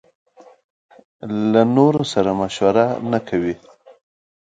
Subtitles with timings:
[1.51, 3.55] له نورو سره مشوره نکوي.